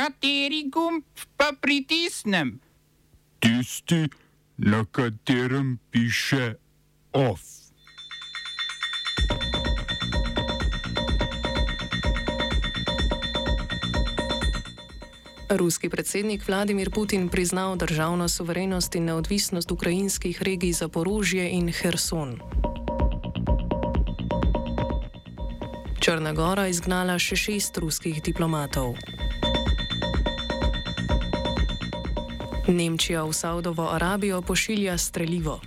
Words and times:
Kateri 0.00 0.64
gumb 0.72 1.04
pa 1.36 1.52
pritisnem? 1.60 2.60
Tisti, 3.38 4.08
na 4.56 4.84
katerem 4.90 5.78
piše 5.90 6.54
OF. 7.12 7.40
Ruski 15.50 15.88
predsednik 15.88 16.48
Vladimir 16.48 16.90
Putin 16.90 17.28
priznal 17.28 17.76
državno 17.76 18.28
suverenost 18.28 18.94
in 18.94 19.04
neodvisnost 19.04 19.70
ukrajinskih 19.70 20.42
regij 20.42 20.72
Zaporožje 20.72 21.50
in 21.50 21.68
Herson. 21.68 22.40
Črna 26.00 26.32
Gora 26.32 26.68
izgnala 26.68 27.18
še 27.18 27.36
šest 27.36 27.76
ruskih 27.76 28.22
diplomatov. 28.22 29.19
Nemčija 32.70 33.24
v 33.24 33.32
Saudovo 33.32 33.90
Arabijo 33.90 34.42
pošilja 34.42 34.98
streljivo. 34.98 35.60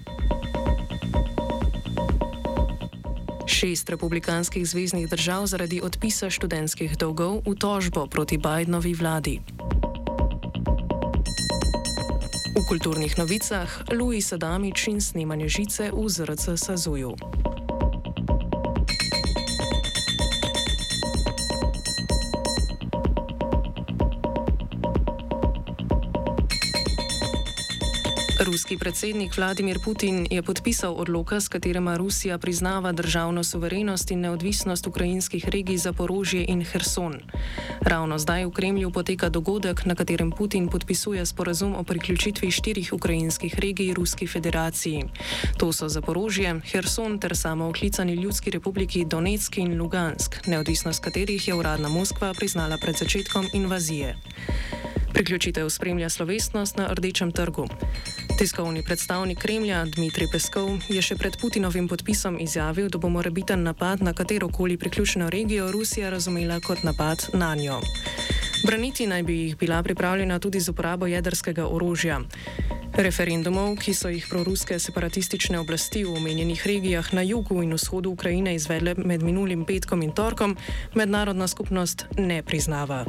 Šest 3.47 3.89
republikanskih 3.89 4.67
zvezdnih 4.67 5.09
držav 5.09 5.45
zaradi 5.45 5.81
odpisa 5.83 6.29
študentskih 6.29 6.97
dolgov 6.97 7.43
v 7.45 7.55
tožbo 7.55 8.07
proti 8.07 8.37
Bidenovi 8.37 8.93
vladi. 8.93 9.39
V 12.55 12.59
kulturnih 12.67 13.17
novicah 13.17 13.67
Louis 13.91 14.33
Adamič 14.33 14.87
in 14.87 15.01
snemanje 15.01 15.47
žice 15.47 15.91
v 15.91 16.09
ZRC 16.09 16.55
Sazuju. 16.55 17.15
Ruski 28.63 28.79
predsednik 28.79 29.37
Vladimir 29.37 29.79
Putin 29.83 30.27
je 30.31 30.41
podpisal 30.41 30.95
odloka, 30.95 31.35
s 31.41 31.47
katerima 31.47 31.97
Rusija 31.97 32.37
priznava 32.37 32.91
državno 32.91 33.43
suverenost 33.43 34.11
in 34.11 34.19
neodvisnost 34.19 34.87
ukrajinskih 34.87 35.49
regij 35.49 35.77
Zaporožje 35.77 36.45
in 36.47 36.63
Herson. 36.63 37.19
Ravno 37.81 38.19
zdaj 38.19 38.45
v 38.45 38.51
Kremlju 38.51 38.91
poteka 38.91 39.29
dogodek, 39.29 39.85
na 39.85 39.95
katerem 39.95 40.31
Putin 40.31 40.67
podpisuje 40.67 41.25
sporazum 41.25 41.75
o 41.75 41.83
priključitvi 41.83 42.51
štirih 42.51 42.93
ukrajinskih 42.93 43.59
regij 43.59 43.93
Ruski 43.93 44.27
federaciji. 44.27 45.03
To 45.57 45.73
so 45.73 45.89
Zaporožje, 45.89 46.61
Herson 46.63 47.19
ter 47.19 47.35
samooklicani 47.35 48.13
Ljudski 48.13 48.51
republiki 48.51 49.05
Donetsk 49.05 49.57
in 49.57 49.75
Lugansk, 49.81 50.47
neodvisnost 50.47 51.03
katerih 51.03 51.47
je 51.47 51.53
uradna 51.53 51.89
Moskva 51.89 52.33
priznala 52.33 52.77
pred 52.77 52.95
začetkom 52.95 53.45
invazije. 53.53 54.15
Priključitev 55.13 55.69
spremlja 55.69 56.09
slovesnost 56.09 56.77
na 56.77 56.87
Rdečem 56.87 57.31
trgu. 57.31 57.67
Tiskovni 58.37 58.83
predstavnik 58.83 59.37
Kremlja 59.37 59.85
Dmitrij 59.85 60.27
Peskov 60.31 60.81
je 60.89 61.01
še 61.05 61.15
pred 61.15 61.35
Putinovim 61.37 61.85
podpisom 61.85 62.39
izjavil, 62.41 62.89
da 62.89 62.97
bo 62.97 63.09
morebiten 63.09 63.61
napad 63.61 64.01
na 64.01 64.13
katero 64.13 64.49
koli 64.49 64.77
priključeno 64.77 65.29
regijo 65.29 65.71
Rusija 65.71 66.09
razumela 66.09 66.59
kot 66.59 66.83
napad 66.83 67.29
na 67.33 67.53
njo. 67.55 67.77
Braniti 68.65 69.07
naj 69.07 69.23
bi 69.23 69.37
jih 69.37 69.57
bila 69.57 69.83
pripravljena 69.83 70.39
tudi 70.39 70.59
z 70.59 70.73
uporabo 70.73 71.07
jedrskega 71.07 71.67
orožja. 71.67 72.21
Referendumov, 72.97 73.77
ki 73.77 73.93
so 73.93 74.09
jih 74.09 74.25
proruske 74.29 74.79
separatistične 74.79 75.59
oblasti 75.59 76.03
v 76.03 76.17
omenjenih 76.17 76.67
regijah 76.67 77.13
na 77.13 77.21
jugu 77.21 77.61
in 77.63 77.73
vzhodu 77.73 78.09
Ukrajine 78.09 78.55
izvedle 78.55 78.95
med 78.97 79.23
minulim 79.23 79.65
petkom 79.65 80.01
in 80.01 80.11
torkom, 80.11 80.57
mednarodna 80.95 81.47
skupnost 81.47 82.05
ne 82.17 82.43
priznava. 82.43 83.05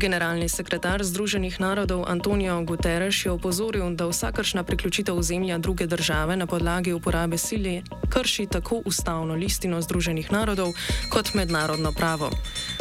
Generalni 0.00 0.48
sekretar 0.48 1.04
Združenih 1.04 1.60
narodov 1.60 2.08
Antonijo 2.08 2.56
Guterres 2.64 3.20
je 3.20 3.30
opozoril, 3.30 3.84
da 3.92 4.08
vsakršna 4.08 4.64
priključitev 4.64 5.18
ozemlja 5.18 5.58
druge 5.58 5.86
države 5.86 6.36
na 6.36 6.46
podlagi 6.46 6.92
uporabe 6.92 7.38
sile 7.38 7.82
krši 8.08 8.46
tako 8.46 8.80
ustavno 8.84 9.34
listino 9.34 9.82
Združenih 9.82 10.32
narodov 10.32 10.72
kot 11.12 11.34
mednarodno 11.34 11.92
pravo. 11.92 12.30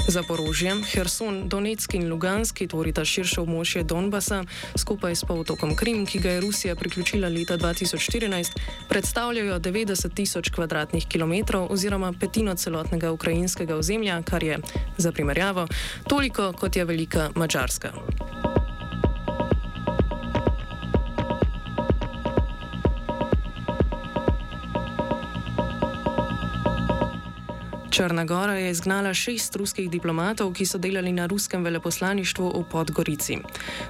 Zaporožje, 0.09 0.74
Herson, 0.90 1.50
Donetsk 1.50 1.94
in 1.94 2.09
Lugansk, 2.09 2.64
tvorita 2.66 3.06
širše 3.06 3.44
območje 3.44 3.84
Donbasa, 3.86 4.42
skupaj 4.74 5.14
s 5.14 5.28
polotokom 5.30 5.75
Krim, 5.78 6.02
ki 6.09 6.20
ga 6.24 6.34
je 6.34 6.42
Rusija 6.42 6.75
priključila 6.75 7.30
leta 7.30 7.58
2014, 7.58 8.58
predstavljajo 8.90 9.59
90 9.59 10.14
tisoč 10.18 10.50
kvadratnih 10.50 11.06
kilometrov 11.06 11.70
oziroma 11.70 12.14
petino 12.20 12.56
celotnega 12.56 13.12
ukrajinskega 13.12 13.78
ozemlja, 13.78 14.22
kar 14.25 14.44
je, 14.44 14.58
za 14.97 15.12
primerjavo, 15.12 15.68
toliko 16.09 16.53
kot 16.58 16.76
je 16.76 16.86
velika 16.86 17.30
Mačarska. 17.36 17.94
Črna 27.99 28.25
Gora 28.25 28.53
je 28.53 28.71
izgnala 28.71 29.13
šest 29.13 29.55
ruskih 29.55 29.89
diplomatov, 29.91 30.53
ki 30.55 30.65
so 30.65 30.77
delali 30.79 31.11
na 31.11 31.25
ruskem 31.27 31.63
veleposlaništvu 31.63 32.47
v 32.55 32.63
Podgorici. 32.71 33.37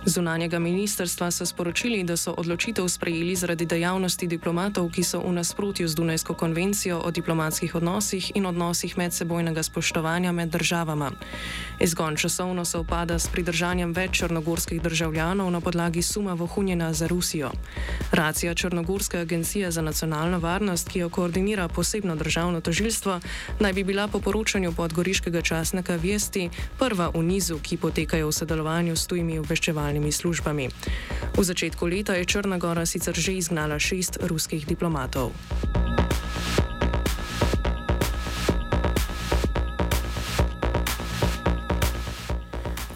Zunanjega 0.05 0.59
ministrstva 0.59 1.31
so 1.31 1.45
sporočili, 1.45 2.03
da 2.03 2.17
so 2.17 2.33
odločitev 2.33 2.87
sprejeli 2.89 3.35
zaradi 3.35 3.65
dejavnosti 3.69 4.27
diplomatov, 4.27 4.89
ki 4.89 5.03
so 5.03 5.21
v 5.21 5.33
nasprotju 5.37 5.87
z 5.87 5.95
Dunajsko 5.95 6.33
konvencijo 6.33 6.97
o 7.05 7.11
diplomatskih 7.11 7.75
odnosih 7.75 8.31
in 8.35 8.45
odnosih 8.45 8.97
medsebojnega 8.97 9.63
spoštovanja 9.63 10.31
med 10.31 10.49
državama. 10.49 11.11
Izgon 11.79 12.17
časovno 12.17 12.65
se 12.65 12.77
upada 12.77 13.19
s 13.19 13.27
pridržanjem 13.27 13.93
več 13.93 14.17
črnogorskih 14.17 14.81
državljanov 14.81 15.51
na 15.51 15.61
podlagi 15.61 16.01
suma 16.01 16.33
vohunjena 16.33 16.93
za 16.93 17.07
Rusijo. 17.07 17.51
Racija 18.11 18.53
Črnogorske 18.53 19.17
agencije 19.17 19.71
za 19.71 19.81
nacionalno 19.81 20.39
varnost, 20.39 20.89
ki 20.89 20.99
jo 20.99 21.09
koordinira 21.09 21.67
posebno 21.67 22.15
državno 22.15 22.61
tožilstvo, 22.61 23.19
naj 23.59 23.73
bi 23.73 23.83
bila 23.83 23.98
bila 23.99 24.07
po 24.07 24.19
poročanju 24.19 24.71
podgoriškega 24.71 25.41
časnika 25.41 25.99
Vesti 25.99 26.49
prva 26.79 27.11
v 27.11 27.19
nizu, 27.19 27.59
ki 27.59 27.75
potekajo 27.77 28.31
v 28.31 28.31
sodelovanju 28.31 28.95
s 28.95 29.03
tujimi 29.11 29.35
obveščevalnimi 29.43 30.11
službami. 30.11 30.69
V 31.35 31.43
začetku 31.43 31.83
leta 31.83 32.15
je 32.15 32.23
Črna 32.23 32.55
Gora 32.63 32.87
sicer 32.87 33.11
že 33.11 33.35
izgnala 33.35 33.75
šest 33.75 34.23
ruskih 34.23 34.63
diplomatov. 34.63 35.35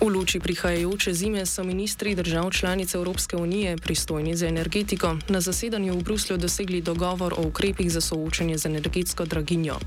V 0.04 0.12
luči 0.12 0.40
prihajajoče 0.40 1.14
zime 1.14 1.46
so 1.46 1.64
ministri 1.64 2.16
držav 2.16 2.52
članic 2.52 2.96
Evropske 2.96 3.38
unije, 3.38 3.78
pristojni 3.78 4.36
za 4.36 4.48
energetiko, 4.48 5.18
na 5.28 5.42
zasedanju 5.42 5.94
v 5.94 6.04
Bruslju 6.04 6.38
dosegli 6.38 6.82
dogovor 6.82 7.34
o 7.38 7.48
ukrepih 7.48 7.92
za 7.92 8.02
soočanje 8.02 8.58
z 8.58 8.66
energetsko 8.66 9.26
draginjo. 9.26 9.80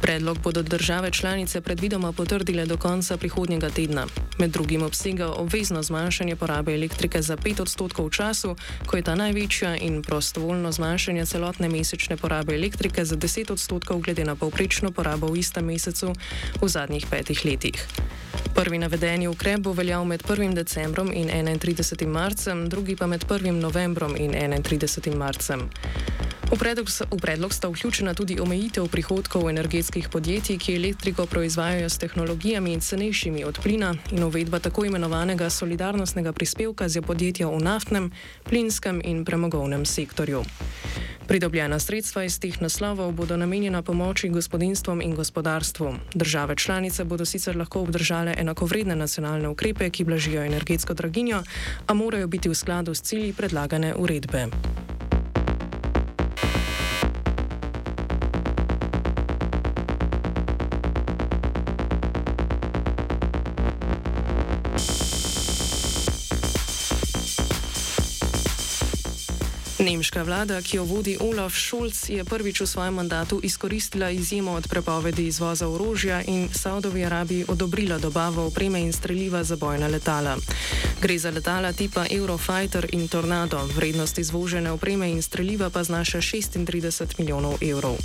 Predlog 0.00 0.38
bodo 0.38 0.62
države 0.62 1.10
članice 1.10 1.60
predvidoma 1.60 2.12
potrdile 2.12 2.66
do 2.66 2.76
konca 2.76 3.16
prihodnjega 3.16 3.70
tedna. 3.70 4.06
Med 4.38 4.50
drugim 4.50 4.82
obsega 4.82 5.28
obvezno 5.30 5.82
zmanjšanje 5.82 6.36
porabe 6.36 6.74
elektrike 6.74 7.22
za 7.22 7.36
5 7.36 7.62
odstotkov 7.62 8.06
v 8.06 8.10
času, 8.10 8.56
ko 8.86 8.96
je 8.96 9.02
ta 9.02 9.14
največja, 9.14 9.76
in 9.76 10.02
prostovoljno 10.02 10.72
zmanjšanje 10.72 11.26
celotne 11.26 11.68
mesečne 11.68 12.16
porabe 12.16 12.54
elektrike 12.54 13.04
za 13.04 13.16
10 13.16 13.52
odstotkov 13.52 14.00
glede 14.00 14.24
na 14.24 14.34
povprečno 14.34 14.90
porabo 14.90 15.26
v 15.26 15.38
istem 15.38 15.64
mesecu 15.64 16.12
v 16.60 16.68
zadnjih 16.68 17.06
petih 17.10 17.44
letih. 17.44 17.86
Prvi 18.54 18.78
navedeni 18.78 19.28
ukrep 19.28 19.60
bo 19.60 19.72
veljal 19.72 20.04
med 20.04 20.22
1. 20.22 20.54
decembrom 20.54 21.12
in 21.12 21.28
31. 21.28 22.06
marcem, 22.06 22.68
drugi 22.68 22.96
pa 22.96 23.06
med 23.06 23.24
1. 23.24 23.50
novembrom 23.50 24.16
in 24.16 24.32
31. 24.32 25.16
marcem. 25.16 25.70
V 26.52 26.58
predlog, 26.60 26.84
v 26.84 27.16
predlog 27.16 27.54
sta 27.54 27.68
vključena 27.72 28.12
tudi 28.14 28.36
omejitev 28.40 28.84
prihodkov 28.92 29.48
energetskih 29.48 30.08
podjetij, 30.12 30.58
ki 30.60 30.76
elektriko 30.76 31.24
proizvajajo 31.26 31.88
s 31.88 31.98
tehnologijami 31.98 32.80
cenejšimi 32.80 33.44
od 33.44 33.58
plina 33.62 33.94
in 34.12 34.24
uvedba 34.24 34.58
tako 34.58 34.84
imenovanega 34.84 35.50
solidarnostnega 35.50 36.32
prispevka 36.32 36.88
za 36.88 37.02
podjetja 37.02 37.48
v 37.48 37.56
naftnem, 37.56 38.12
plinskem 38.44 39.00
in 39.04 39.24
premogovnem 39.24 39.84
sektorju. 39.84 40.44
Pridobljena 41.28 41.78
sredstva 41.78 42.24
iz 42.24 42.38
teh 42.38 42.60
naslovov 42.62 43.12
bodo 43.12 43.36
namenjena 43.36 43.82
pomoči 43.82 44.28
gospodinstvom 44.28 45.00
in 45.00 45.14
gospodarstvu. 45.14 45.94
Države 46.14 46.56
članice 46.56 47.04
bodo 47.04 47.24
sicer 47.24 47.56
lahko 47.56 47.80
obdržale 47.80 48.34
enakovredne 48.38 48.96
nacionalne 48.96 49.48
ukrepe, 49.48 49.90
ki 49.90 50.04
blažijo 50.04 50.44
energetsko 50.44 50.94
draginjo, 50.94 51.42
a 51.86 51.94
morajo 51.94 52.26
biti 52.26 52.48
v 52.48 52.54
skladu 52.54 52.94
s 52.94 53.02
cilji 53.02 53.32
predlagane 53.32 53.94
uredbe. 53.94 54.46
Nemška 69.82 70.22
vlada, 70.22 70.62
ki 70.62 70.76
jo 70.76 70.84
vodi 70.86 71.16
Olaf 71.18 71.58
Scholz, 71.58 72.06
je 72.06 72.22
prvič 72.24 72.60
v 72.62 72.66
svojem 72.66 72.94
mandatu 72.94 73.40
izkoristila 73.42 74.10
izjemo 74.14 74.52
od 74.52 74.68
prepovedi 74.70 75.26
izvoza 75.26 75.68
orožja 75.68 76.22
in 76.22 76.48
Saudovi 76.54 77.04
Arabiji 77.04 77.44
odobrila 77.48 77.98
dobavo 77.98 78.46
opreme 78.46 78.80
in 78.80 78.92
streljiva 78.92 79.44
za 79.44 79.56
bojna 79.56 79.86
letala. 79.86 80.36
Gre 81.02 81.18
za 81.18 81.30
letala 81.30 81.72
tipa 81.72 82.06
Eurofighter 82.10 82.86
in 82.92 83.08
Tornado, 83.08 83.58
vrednost 83.74 84.18
izvožene 84.18 84.70
opreme 84.70 85.10
in 85.10 85.22
streljiva 85.22 85.70
pa 85.70 85.82
znaša 85.84 86.18
36 86.18 87.18
milijonov 87.18 87.54
evrov. 87.60 87.98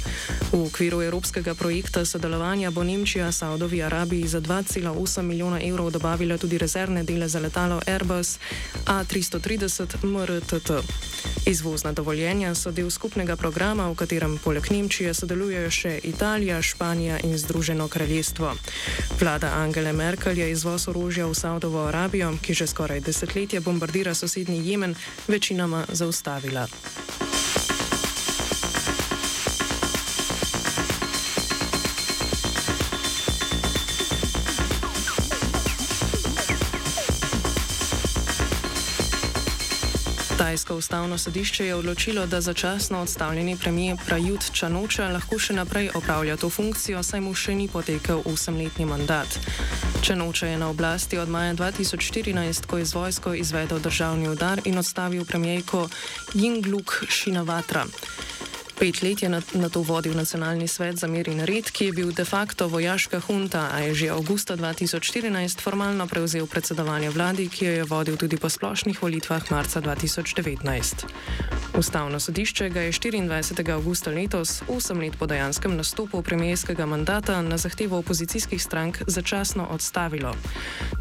V 0.52 0.66
okviru 0.66 1.02
evropskega 1.02 1.54
projekta 1.54 2.06
sodelovanja 2.06 2.72
bo 2.72 2.84
Nemčija 2.84 3.32
Saudovi 3.32 3.84
Arabiji 3.84 4.28
za 4.28 4.42
2,8 4.42 5.22
milijona 5.22 5.62
evrov 5.62 5.92
dobavila 5.92 6.38
tudi 6.38 6.58
rezervne 6.58 7.04
dele 7.04 7.28
za 7.28 7.40
letalo 7.40 7.82
Airbus 7.88 8.40
A330 8.86 10.04
MRTT. 10.04 10.72
Izvozna 11.46 11.92
dovoljenja 11.92 12.56
so 12.56 12.72
del 12.72 12.90
skupnega 12.90 13.36
programa, 13.36 13.92
v 13.92 13.96
katerem 13.96 14.40
poleg 14.44 14.72
Nemčije 14.72 15.14
sodelujejo 15.14 15.70
še 15.72 16.00
Italija, 16.04 16.62
Španija 16.62 17.20
in 17.24 17.38
Združeno 17.38 17.88
kraljestvo. 17.88 18.56
Vlada 19.20 19.54
Angele 19.54 19.94
Merkel 19.94 20.38
je 20.38 20.52
izvoz 20.52 20.88
orožja 20.88 21.28
v 21.28 21.36
Saudovo 21.36 21.86
Arabijo, 21.86 22.34
ki 22.42 22.54
že 22.54 22.68
skoraj 22.68 22.87
desetletje 22.88 23.60
bombardira 23.60 24.14
sosednji 24.14 24.70
Jemen, 24.70 24.96
večinoma 25.28 25.86
zaustavila. 25.90 26.68
Tajsko 40.38 40.76
ustavno 40.76 41.18
sodišče 41.18 41.66
je 41.66 41.76
odločilo, 41.76 42.26
da 42.26 42.42
začasno 42.42 43.02
odstavljeni 43.02 43.58
premijer 43.58 43.98
Prajut 44.06 44.52
Čanoča 44.54 45.08
lahko 45.10 45.40
še 45.40 45.54
naprej 45.54 45.90
opravlja 45.94 46.38
to 46.38 46.50
funkcijo, 46.50 47.04
saj 47.04 47.22
mu 47.22 47.34
še 47.34 47.56
ni 47.56 47.68
potekel 47.68 48.22
osemletni 48.26 48.86
mandat. 48.86 49.40
Čanoča 50.02 50.48
je 50.48 50.58
na 50.58 50.70
oblasti 50.70 51.18
od 51.18 51.30
maja 51.30 51.54
2014, 51.54 52.66
ko 52.66 52.78
je 52.78 52.86
z 52.86 52.94
vojsko 52.94 53.34
izvedel 53.34 53.80
državni 53.80 54.30
udar 54.30 54.62
in 54.66 54.78
odstavil 54.78 55.26
premijejko 55.26 55.90
Jingluk 56.34 57.04
Šinavatra. 57.10 57.86
Pet 58.78 59.02
let 59.02 59.22
je 59.22 59.30
na, 59.30 59.42
na 59.54 59.70
to 59.70 59.82
vodil 59.82 60.14
nacionalni 60.14 60.68
svet 60.68 61.02
za 61.02 61.08
mir 61.08 61.28
in 61.28 61.42
red, 61.42 61.72
ki 61.72 61.86
je 61.86 61.94
bil 61.98 62.12
de 62.14 62.26
facto 62.26 62.68
vojaška 62.70 63.20
hunta, 63.26 63.74
a 63.74 63.80
je 63.80 63.94
že 63.94 64.14
avgusta 64.14 64.54
2014 64.54 65.62
formalno 65.62 66.06
prevzel 66.08 66.46
predsedovanje 66.46 67.10
vladi, 67.10 67.50
ki 67.50 67.66
jo 67.66 67.72
je 67.72 67.84
vodil 67.84 68.18
tudi 68.22 68.38
po 68.38 68.50
splošnih 68.50 69.02
volitvah 69.02 69.52
marca 69.52 69.82
2019. 69.82 71.10
Ustavno 71.78 72.20
sodišče 72.20 72.70
ga 72.70 72.82
je 72.82 72.92
24. 72.92 73.74
augusta 73.74 74.12
letos, 74.12 74.62
osem 74.68 75.00
let 75.00 75.14
po 75.20 75.26
dejanskem 75.26 75.78
nastopu 75.78 76.22
premijerskega 76.22 76.86
mandata, 76.86 77.42
na 77.42 77.58
zahtevo 77.58 77.98
opozicijskih 77.98 78.64
strank 78.64 79.02
začasno 79.08 79.68
odstavilo. 79.72 80.36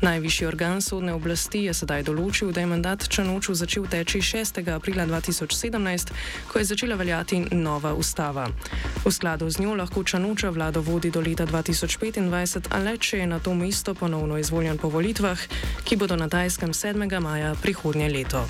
Najvišji 0.02 0.46
organ 0.46 0.82
sodne 0.82 1.12
oblasti 1.12 1.64
je 1.68 1.74
sedaj 1.74 2.02
določil, 2.02 2.52
da 2.52 2.60
je 2.60 2.66
mandat 2.66 3.08
Čanoču 3.08 3.54
začel 3.54 3.86
teči 3.86 4.20
6. 4.20 4.64
aprila 4.72 5.06
2017, 5.06 6.12
ko 6.52 6.58
je 6.58 6.64
začela 6.64 6.96
veljati 6.96 7.44
nova 7.66 7.94
ustava. 7.98 8.46
V 9.02 9.10
skladu 9.10 9.50
z 9.50 9.58
njo 9.66 9.74
lahko 9.74 10.06
Čanoča 10.06 10.54
vlado 10.54 10.80
vodi 10.80 11.10
do 11.10 11.20
leta 11.20 11.46
2025, 11.46 12.70
a 12.70 12.78
le 12.78 12.94
če 12.94 13.18
je 13.18 13.26
na 13.26 13.42
to 13.42 13.54
mesto 13.54 13.94
ponovno 13.94 14.38
izvoljen 14.38 14.78
po 14.78 14.88
volitvah, 14.88 15.38
ki 15.82 15.98
bodo 15.98 16.14
na 16.16 16.30
Tajskem 16.30 16.70
7. 16.70 17.10
maja 17.20 17.54
prihodnje 17.58 18.08
leto. 18.08 18.46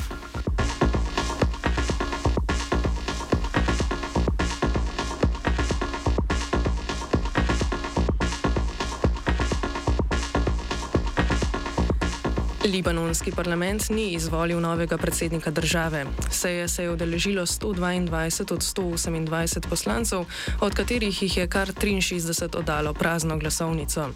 Libanonski 12.67 13.31
parlament 13.31 13.91
ni 13.91 14.13
izvolil 14.13 14.61
novega 14.61 14.99
predsednika 14.99 15.51
države. 15.51 16.07
Seje 16.31 16.69
se 16.69 16.83
je 16.83 16.91
udeležilo 16.91 17.47
122 17.47 18.53
od 18.53 18.61
128 18.61 19.69
poslancev, 19.69 20.25
od 20.61 20.75
katerih 20.75 21.23
jih 21.23 21.37
je 21.37 21.47
kar 21.47 21.69
63 21.69 22.59
oddalo 22.59 22.95
prazno 22.95 23.39
glasovnico. 23.39 24.09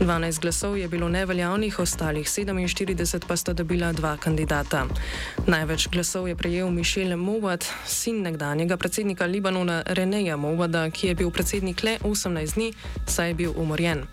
12 0.00 0.40
glasov 0.40 0.78
je 0.78 0.88
bilo 0.88 1.08
neveljavnih, 1.08 1.78
ostalih 1.78 2.26
47 2.26 3.20
pa 3.28 3.36
sta 3.36 3.52
dobila 3.52 3.92
dva 3.92 4.16
kandidata. 4.16 4.86
Največ 5.46 5.88
glasov 5.88 6.28
je 6.28 6.36
prejel 6.36 6.70
Mišel 6.70 7.16
Mowat, 7.16 7.64
sin 7.86 8.22
nekdanjega 8.22 8.76
predsednika 8.76 9.26
Libanona 9.26 9.82
Reneja 9.86 10.36
Mowada, 10.36 10.90
ki 10.90 11.06
je 11.06 11.14
bil 11.14 11.30
predsednik 11.30 11.82
le 11.82 11.98
18 12.02 12.54
dni, 12.54 12.72
saj 13.06 13.28
je 13.28 13.34
bil 13.34 13.52
umorjen. 13.56 14.04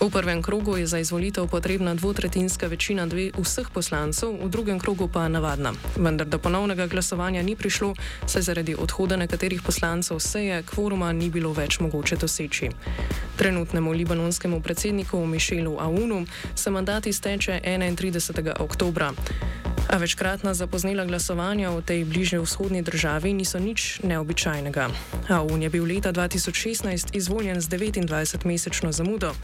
V 0.00 0.10
prvem 0.10 0.42
krogu 0.42 0.76
je 0.76 0.86
za 0.86 0.98
izvolitev 0.98 1.46
potrebna 1.46 1.94
dvotretinska 1.94 2.66
večina 2.66 3.06
dve 3.06 3.31
vseh 3.38 3.68
poslancev, 3.72 4.32
v 4.32 4.48
drugem 4.48 4.78
krogu 4.78 5.08
pa 5.08 5.28
navadna. 5.28 5.72
Vendar 5.96 6.26
do 6.26 6.38
ponovnega 6.38 6.86
glasovanja 6.86 7.42
ni 7.42 7.56
prišlo, 7.56 7.94
saj 8.26 8.42
zaradi 8.42 8.74
odhoda 8.74 9.16
nekaterih 9.16 9.62
poslancev 9.62 10.20
seje 10.20 10.62
kvoruma 10.62 11.12
ni 11.12 11.30
bilo 11.30 11.52
več 11.52 11.80
mogoče 11.80 12.16
doseči. 12.16 12.70
Trenutnemu 13.36 13.92
libanonskemu 13.92 14.60
predsedniku 14.62 15.26
Mišelu 15.26 15.76
Aunu 15.80 16.26
se 16.54 16.70
mandat 16.70 17.06
izteče 17.06 17.60
31. 17.64 18.52
oktobra. 18.58 19.12
A 19.88 19.96
večkratna 19.96 20.54
zapoznela 20.54 21.04
glasovanja 21.04 21.70
v 21.70 21.82
tej 21.82 22.04
bližnji 22.04 22.38
vzhodni 22.38 22.82
državi 22.82 23.32
niso 23.34 23.58
nič 23.58 24.00
neobičajnega. 24.06 24.88
Aun 25.28 25.62
je 25.62 25.70
bil 25.70 25.84
leta 25.84 26.12
2016 26.12 27.16
izvoljen 27.16 27.60
z 27.60 27.68
29-mesečno 27.68 28.92
zamudo 28.92 29.34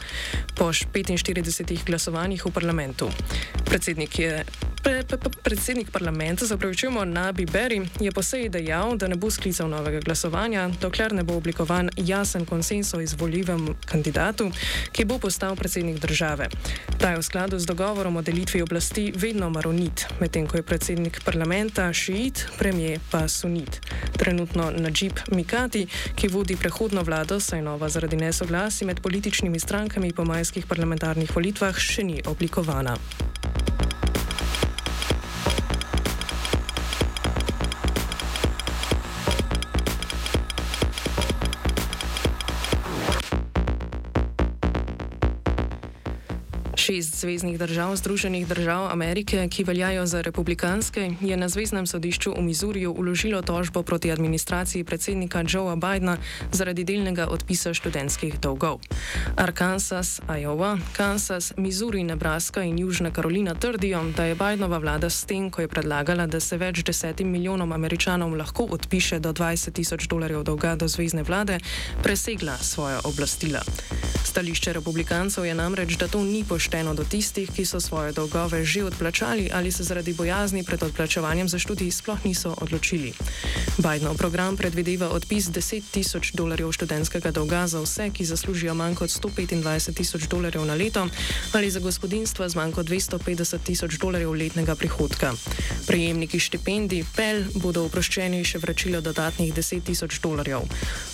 po 0.54 0.70
45 0.70 1.84
glasovanjih 1.86 2.46
v 2.46 2.50
parlamentu. 2.50 3.10
Predsednik 3.64 4.18
je 4.18 4.44
predsednik 5.42 5.90
parlamenta, 5.90 6.46
zapravičujemo, 6.46 7.04
Nabi 7.04 7.46
Beri, 7.46 7.82
je 8.00 8.12
po 8.12 8.22
seji 8.22 8.48
dejal, 8.48 8.96
da 8.96 9.08
ne 9.08 9.16
bo 9.16 9.30
sklical 9.30 9.68
novega 9.68 10.00
glasovanja, 10.00 10.70
dokler 10.80 11.12
ne 11.12 11.22
bo 11.22 11.36
oblikovan 11.36 11.90
jasen 11.96 12.44
konsens 12.44 12.94
o 12.94 13.00
izvoljivem 13.00 13.74
kandidatu, 13.86 14.50
ki 14.92 15.04
bo 15.04 15.18
postal 15.18 15.56
predsednik 15.56 15.98
države. 15.98 16.48
Ta 16.98 17.10
je 17.10 17.18
v 17.18 17.22
skladu 17.22 17.58
z 17.58 17.66
dogovorom 17.66 18.16
o 18.16 18.22
delitvi 18.22 18.62
oblasti 18.62 19.12
vedno 19.16 19.50
maronit, 19.50 20.06
medtem 20.20 20.46
ko 20.46 20.56
je 20.56 20.62
predsednik 20.62 21.20
parlamenta 21.24 21.92
šiit, 21.92 22.46
premije 22.58 23.00
pa 23.10 23.28
sunit. 23.28 23.80
Trenutno 24.18 24.70
Najib 24.70 25.20
Mikati, 25.32 25.86
ki 26.16 26.28
vodi 26.28 26.56
prehodno 26.56 27.02
vlado, 27.02 27.40
saj 27.40 27.62
nova 27.62 27.88
zaradi 27.88 28.16
nesoglasi 28.16 28.84
med 28.84 29.00
političnimi 29.00 29.60
strankami 29.60 30.12
po 30.12 30.24
majskih 30.24 30.66
parlamentarnih 30.66 31.36
volitvah 31.36 31.76
še 31.76 32.04
ni 32.04 32.22
oblikovana. 32.26 32.96
Šest 46.88 47.20
zvezdnih 47.20 47.58
držav 47.58 47.96
Združenih 47.96 48.48
držav 48.48 48.86
Amerike, 48.92 49.48
ki 49.50 49.64
veljajo 49.64 50.06
za 50.06 50.20
republikanske, 50.20 51.10
je 51.20 51.36
na 51.36 51.48
Zvezdnem 51.48 51.86
sodišču 51.86 52.32
v 52.32 52.42
Mizuriju 52.42 52.94
uložilo 52.96 53.42
tožbo 53.42 53.82
proti 53.82 54.12
administraciji 54.12 54.84
predsednika 54.84 55.44
Joea 55.48 55.76
Bidna 55.76 56.16
zaradi 56.52 56.84
delnega 56.84 57.26
odpisa 57.26 57.74
študentskih 57.74 58.40
dolgov. 58.40 58.80
Arkansas, 59.36 60.20
Iowa, 60.28 60.78
Kansas, 60.96 61.52
Missouri, 61.56 62.04
Nebraska 62.04 62.62
in 62.62 62.78
Južna 62.78 63.10
Karolina 63.10 63.54
trdijo, 63.54 64.00
da 64.16 64.24
je 64.24 64.34
Bidnova 64.34 64.78
vlada 64.78 65.10
s 65.10 65.24
tem, 65.24 65.50
ko 65.50 65.60
je 65.60 65.68
predlagala, 65.68 66.26
da 66.26 66.40
se 66.40 66.56
več 66.56 66.80
desetim 66.82 67.28
milijonom 67.28 67.72
američanom 67.72 68.34
lahko 68.34 68.64
odpiše 68.64 69.20
do 69.20 69.32
20 69.32 69.72
tisoč 69.72 70.08
dolarjev 70.08 70.42
dolga 70.42 70.76
do 70.76 70.88
zvezdne 70.88 71.22
vlade, 71.22 71.60
presegla 72.02 72.56
svoje 72.56 72.96
oblastila. 73.04 73.60
Stališče 74.24 74.72
republikancev 74.72 75.44
je 75.44 75.54
namreč, 75.54 75.96
da 75.96 76.08
to 76.08 76.24
ni 76.24 76.44
pošteno 76.48 76.77
do 76.78 77.04
tistih, 77.04 77.50
ki 77.50 77.64
so 77.64 77.80
svoje 77.80 78.12
dolgove 78.12 78.64
že 78.64 78.84
odplačali 78.84 79.50
ali 79.52 79.72
se 79.72 79.82
zaradi 79.82 80.12
bojazni 80.12 80.64
pred 80.64 80.82
odplačevanjem 80.82 81.48
za 81.48 81.58
študij 81.58 81.90
sploh 81.90 82.24
niso 82.24 82.54
odločili. 82.60 83.12
Bidenov 83.78 84.16
program 84.16 84.56
predvideva 84.56 85.08
odpis 85.10 85.50
10 85.50 85.82
tisoč 85.90 86.32
dolarjev 86.32 86.72
študentskega 86.72 87.30
dolga 87.30 87.66
za 87.66 87.80
vse, 87.80 88.10
ki 88.10 88.24
zaslužijo 88.24 88.74
manj 88.74 88.94
kot 88.94 89.10
125 89.10 89.94
tisoč 89.94 90.22
dolarjev 90.30 90.64
na 90.64 90.74
leto 90.74 91.08
ali 91.52 91.70
za 91.70 91.80
gospodinstva 91.80 92.48
z 92.48 92.54
manj 92.54 92.72
kot 92.72 92.86
250 92.86 93.58
tisoč 93.64 93.98
dolarjev 93.98 94.30
letnega 94.32 94.74
prihodka. 94.74 95.34
Prejemniki 95.86 96.38
štipendij 96.38 97.04
PEL 97.16 97.44
bodo 97.54 97.84
oproščeni 97.84 98.44
še 98.44 98.58
vračilo 98.62 99.00
dodatnih 99.00 99.54
10 99.54 99.82
tisoč 99.82 100.20
dolarjev. 100.22 100.62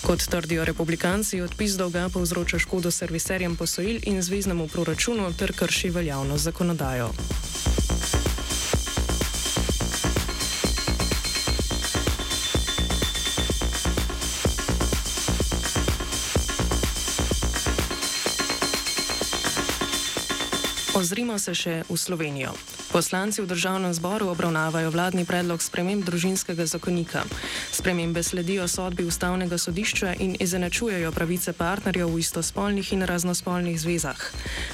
Kot 0.04 0.20
trdijo 0.28 0.64
republikanci, 0.64 1.40
odpis 1.40 1.78
dolga 1.80 2.08
povzroča 2.12 2.58
škodo 2.58 2.90
serviserjem 2.90 3.56
posojil 3.56 4.02
in 4.04 4.22
zvezdnemu 4.22 4.68
proračunu 4.68 5.32
ter 5.32 5.53
krši 5.56 5.90
veljavno 5.90 6.38
zakonodajo. 6.38 7.10
Ozrimo 20.94 21.38
se 21.38 21.54
še 21.54 21.82
v 21.88 21.96
Slovenijo. 21.98 22.54
Poslanci 22.94 23.42
v 23.42 23.50
državnem 23.50 23.90
zboru 23.90 24.30
obravnavajo 24.30 24.86
vladni 24.94 25.24
predlog 25.26 25.58
sprememb 25.58 26.06
družinskega 26.06 26.62
zakonika. 26.62 27.24
Spremembe 27.74 28.22
sledijo 28.22 28.68
sodbi 28.70 29.02
ustavnega 29.02 29.58
sodišča 29.58 30.12
in 30.22 30.36
izenačujejo 30.38 31.10
pravice 31.10 31.52
partnerjev 31.58 32.06
v 32.06 32.22
istospolnih 32.22 32.92
in 32.94 33.02
raznospolnih 33.02 33.74
zvezah. 33.80 34.22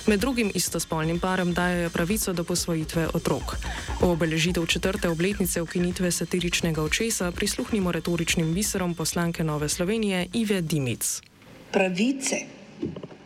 Med 0.05 0.21
drugim 0.21 0.53
istospolnim 0.53 1.17
parom 1.17 1.57
dajo 1.57 1.89
pravico 1.91 2.37
do 2.37 2.45
posvojitve 2.45 3.09
otrok. 3.17 3.57
V 4.05 4.13
obeležitev 4.13 4.69
četrte 4.69 5.09
obletnice 5.09 5.65
ukinitve 5.65 6.13
satiričnega 6.13 6.85
očesa 6.85 7.33
prisluhnimo 7.33 7.89
retoričnim 7.89 8.53
biserom 8.53 8.95
poslanke 8.95 9.45
Nove 9.45 9.69
Slovenije 9.69 10.27
Ive 10.33 10.61
Dimic. 10.61 11.23
Pravice, 11.73 12.45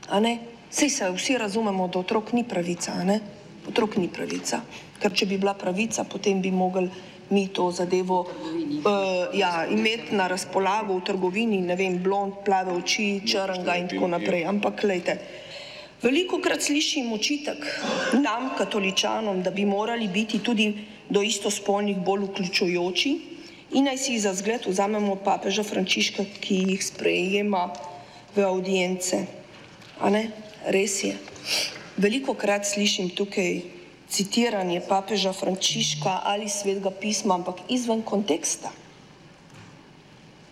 a 0.09 0.21
ne? 0.21 0.39
Vsi 0.71 0.91
se 0.91 1.11
vsi 1.11 1.39
razumemo, 1.39 1.89
da 1.89 1.99
otrok 1.99 2.33
ni 2.33 2.47
pravica, 2.47 2.95
ne? 3.03 3.44
Otrok 3.69 3.97
ni 3.97 4.09
pravica, 4.13 4.61
ker 5.01 5.13
če 5.13 5.27
bi 5.27 5.39
bila 5.41 5.55
pravica, 5.57 6.05
potem 6.05 6.43
bi 6.45 6.51
mogli 6.53 6.91
mi 7.31 7.49
to 7.49 7.71
zadevo 7.73 8.21
uh, 8.21 9.33
ja, 9.33 9.67
imeti 9.67 10.15
na 10.15 10.27
razpolago 10.29 10.99
v 10.99 11.05
trgovini, 11.05 11.61
ne 11.61 11.77
vem, 11.77 11.99
blond, 12.03 12.43
plave 12.45 12.73
oči, 12.73 13.23
črnga 13.27 13.77
in 13.81 13.89
tako 13.89 14.11
naprej. 14.13 14.45
Ampak, 14.45 14.83
gledajte, 14.85 15.17
veliko 16.03 16.41
krat 16.45 16.63
slišim 16.63 17.13
očitek 17.13 17.65
nam, 18.21 18.53
katoličanom, 18.59 19.43
da 19.43 19.51
bi 19.51 19.65
morali 19.65 20.09
biti 20.09 20.43
tudi 20.45 20.69
do 21.09 21.23
istospolnih 21.23 21.97
bolj 22.05 22.29
vključujoči 22.29 23.15
in 23.75 23.89
naj 23.89 23.99
si 23.99 24.19
za 24.21 24.35
zgled 24.35 24.69
vzamemo 24.69 25.17
papeža 25.25 25.65
Frančiška, 25.67 26.25
ki 26.41 26.61
jih 26.71 26.85
sprejema 26.85 27.71
v 28.37 28.45
audience. 28.45 29.25
A 30.01 30.11
ne? 30.11 30.29
res 30.65 31.03
je. 31.05 31.17
Veliko 31.97 32.35
krat 32.35 32.67
slišim 32.67 33.13
tukaj 33.15 33.61
citiranje 34.11 34.81
papeža 34.89 35.33
Frančiška 35.33 36.21
ali 36.27 36.49
svetega 36.51 36.91
pisma, 36.91 37.35
ampak 37.39 37.63
izven 37.69 38.03
konteksta. 38.03 38.73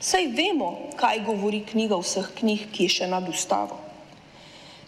Saj 0.02 0.26
vemo, 0.34 0.90
kaj 0.98 1.24
govori 1.26 1.64
knjiga 1.66 1.98
vseh 1.98 2.30
knjig, 2.38 2.68
ki 2.74 2.86
je 2.86 2.94
še 2.98 3.10
nad 3.10 3.26
ustavo. 3.28 3.78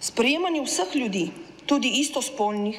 Sprejemanje 0.03 0.63
vseh 0.63 0.95
ljudi, 0.95 1.25
tudi 1.67 1.91
istospolnih, 2.03 2.79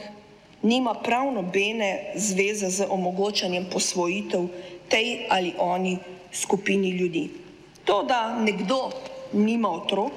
nima 0.63 0.95
prav 0.95 1.31
nobene 1.35 2.15
zveze 2.15 2.71
z 2.71 2.87
omogočanjem 2.89 3.67
posvojitev 3.71 4.47
tej 4.87 5.27
ali 5.29 5.53
oni 5.59 5.97
skupini 6.31 6.95
ljudi. 6.95 7.29
To, 7.85 8.03
da 8.07 8.39
nekdo 8.39 8.89
nima 9.33 9.69
otrok, 9.69 10.11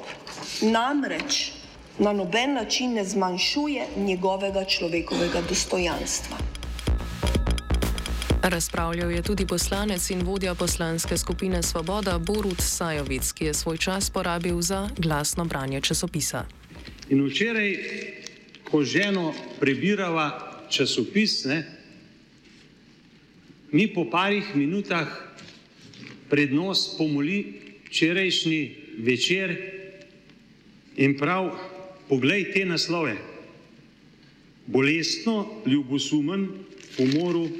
namreč 0.63 1.58
na 1.99 2.13
noben 2.13 2.55
način 2.55 2.93
ne 2.93 3.05
zmanjšuje 3.05 3.87
njegovega 3.97 4.65
človekovega 4.65 5.43
dostojanstva. 5.49 6.37
Razpravljal 8.43 9.11
je 9.11 9.23
tudi 9.23 9.47
poslanec 9.47 10.11
in 10.11 10.23
vodja 10.23 10.55
poslanske 10.55 11.17
skupine 11.17 11.63
Svoboda 11.63 12.19
Borut 12.19 12.61
Sajovic, 12.61 13.33
ki 13.33 13.45
je 13.45 13.55
svoj 13.55 13.77
čas 13.79 14.11
porabil 14.11 14.61
za 14.63 14.89
glasno 14.99 15.45
branje 15.45 15.81
časopisa. 15.81 16.45
In 17.09 17.27
včeraj, 17.27 17.77
ko 18.71 18.85
ženo 18.85 19.35
prebirava 19.61 20.55
časopis, 20.71 21.45
ne, 21.45 21.65
mi 23.73 23.95
po 23.95 24.07
parih 24.11 24.55
minutah 24.55 25.09
pred 26.31 26.53
nos 26.53 26.97
pomoli 26.99 27.61
včerajšnji 27.89 28.77
večer 28.99 29.57
in 30.97 31.19
prav 31.19 31.51
Poglej 32.09 32.53
te 32.53 32.65
naslove. 32.65 33.17
Bolestno, 34.67 35.63
ljubosumen, 35.67 36.49
umoril 36.99 37.51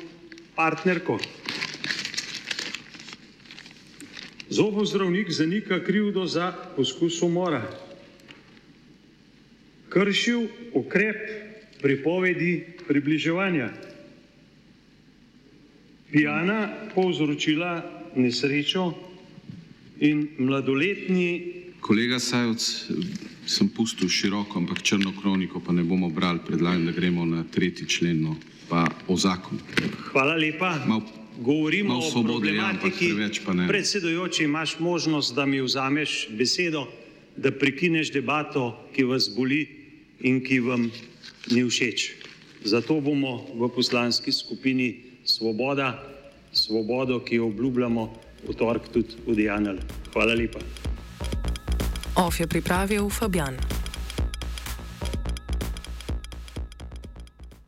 partnerko. 0.57 1.19
Zobo 4.51 4.85
zdravnik 4.85 5.31
zanika 5.31 5.85
krivdo 5.85 6.27
za 6.27 6.53
poskus 6.77 7.23
umora. 7.23 7.63
Kršil 9.89 10.49
ukrep 10.73 11.17
prepovedi 11.81 12.65
približevanja. 12.89 13.69
Pijana 16.11 16.73
povzročila 16.95 17.85
nesrečo 18.17 18.95
in 20.01 20.29
mladoletni. 20.39 21.55
Kolega 21.81 22.19
Sajovc, 22.19 22.65
sem 23.49 23.69
pustil 23.69 24.09
široko, 24.09 24.59
ampak 24.59 24.83
črno 24.83 25.13
kroniko 25.17 25.61
pa 25.61 25.73
ne 25.73 25.83
bomo 25.83 26.11
brali, 26.13 26.41
predlagam, 26.47 26.87
da 26.87 26.93
gremo 26.93 27.25
na 27.25 27.45
tretji 27.45 27.89
člen, 27.89 28.23
no, 28.23 28.37
pa 28.69 28.87
o 29.09 29.17
zakonu. 29.17 29.61
Hvala 30.13 30.37
lepa. 30.37 30.77
Mal, 30.87 31.01
Govorimo 31.39 31.95
mal 31.95 32.03
o 32.03 32.23
problematiki. 32.23 33.13
Predsedujoči, 33.69 34.45
imaš 34.45 34.79
možnost, 34.79 35.35
da 35.35 35.47
mi 35.47 35.61
vzameš 35.63 36.29
besedo, 36.35 36.89
da 37.37 37.53
prekineš 37.55 38.11
debato, 38.13 38.75
ki 38.95 39.05
vas 39.07 39.31
boli 39.37 39.63
in 40.21 40.43
ki 40.43 40.59
vam 40.61 40.91
ni 41.51 41.63
všeč. 41.63 42.11
Zato 42.65 43.01
bomo 43.01 43.47
v 43.55 43.71
poslanski 43.71 44.33
skupini 44.33 45.09
Svoboda, 45.29 45.93
svobodo, 46.53 47.21
ki 47.21 47.37
jo 47.37 47.47
obljubljamo, 47.53 48.13
v 48.49 48.55
torek 48.57 48.89
tudi 48.93 49.21
udejanjali. 49.27 49.85
Hvala 50.13 50.35
lepa. 50.35 50.88
Of 52.19 52.43
je 52.43 52.47
pripravil 52.51 53.07
Fabian. 53.09 53.78